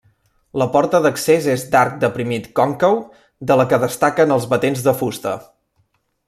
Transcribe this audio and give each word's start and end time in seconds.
La 0.59 0.67
porta 0.75 1.01
d'accés 1.05 1.49
és 1.55 1.65
d'arc 1.75 1.99
deprimit 2.05 2.47
còncau, 2.61 2.97
de 3.51 3.59
la 3.61 3.67
que 3.75 3.81
destaquen 3.85 4.35
els 4.39 4.49
batents 4.55 4.83
de 4.89 4.97
fusta. 5.03 5.37